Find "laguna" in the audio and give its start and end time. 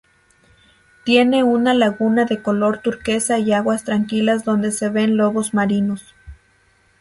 1.75-2.25